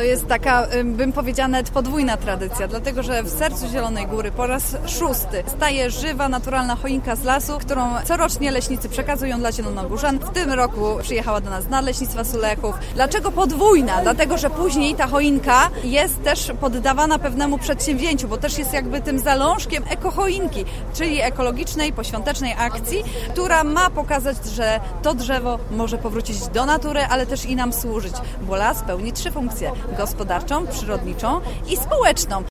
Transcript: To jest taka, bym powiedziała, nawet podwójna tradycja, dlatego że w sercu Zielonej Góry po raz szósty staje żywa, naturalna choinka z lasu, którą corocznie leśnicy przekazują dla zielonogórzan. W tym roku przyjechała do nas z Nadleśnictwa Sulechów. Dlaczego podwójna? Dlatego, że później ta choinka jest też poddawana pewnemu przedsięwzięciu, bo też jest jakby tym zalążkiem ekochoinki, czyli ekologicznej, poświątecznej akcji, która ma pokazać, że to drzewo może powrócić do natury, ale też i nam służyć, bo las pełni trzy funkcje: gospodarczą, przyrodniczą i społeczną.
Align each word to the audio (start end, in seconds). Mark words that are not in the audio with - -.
To 0.00 0.04
jest 0.04 0.26
taka, 0.26 0.66
bym 0.84 1.12
powiedziała, 1.12 1.48
nawet 1.48 1.70
podwójna 1.70 2.16
tradycja, 2.16 2.68
dlatego 2.68 3.02
że 3.02 3.22
w 3.22 3.28
sercu 3.28 3.68
Zielonej 3.68 4.06
Góry 4.06 4.32
po 4.32 4.46
raz 4.46 4.76
szósty 4.86 5.42
staje 5.46 5.90
żywa, 5.90 6.28
naturalna 6.28 6.76
choinka 6.76 7.16
z 7.16 7.24
lasu, 7.24 7.58
którą 7.58 7.82
corocznie 8.04 8.50
leśnicy 8.50 8.88
przekazują 8.88 9.38
dla 9.38 9.52
zielonogórzan. 9.52 10.18
W 10.18 10.30
tym 10.30 10.52
roku 10.52 10.82
przyjechała 11.02 11.40
do 11.40 11.50
nas 11.50 11.64
z 11.64 11.68
Nadleśnictwa 11.68 12.24
Sulechów. 12.24 12.74
Dlaczego 12.94 13.32
podwójna? 13.32 14.02
Dlatego, 14.02 14.38
że 14.38 14.50
później 14.50 14.94
ta 14.94 15.06
choinka 15.06 15.70
jest 15.84 16.22
też 16.22 16.52
poddawana 16.60 17.18
pewnemu 17.18 17.58
przedsięwzięciu, 17.58 18.28
bo 18.28 18.36
też 18.36 18.58
jest 18.58 18.72
jakby 18.72 19.00
tym 19.00 19.18
zalążkiem 19.18 19.84
ekochoinki, 19.90 20.64
czyli 20.94 21.20
ekologicznej, 21.20 21.92
poświątecznej 21.92 22.54
akcji, 22.58 23.04
która 23.30 23.64
ma 23.64 23.90
pokazać, 23.90 24.36
że 24.54 24.80
to 25.02 25.14
drzewo 25.14 25.58
może 25.70 25.98
powrócić 25.98 26.48
do 26.48 26.66
natury, 26.66 27.00
ale 27.10 27.26
też 27.26 27.44
i 27.44 27.56
nam 27.56 27.72
służyć, 27.72 28.14
bo 28.42 28.56
las 28.56 28.82
pełni 28.82 29.12
trzy 29.12 29.30
funkcje: 29.30 29.72
gospodarczą, 29.96 30.66
przyrodniczą 30.66 31.40
i 31.68 31.76
społeczną. 31.76 32.42